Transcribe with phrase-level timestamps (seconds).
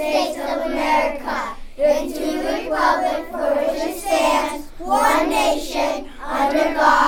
[0.00, 6.99] States of America and to the republic for which it stands, one nation, under God.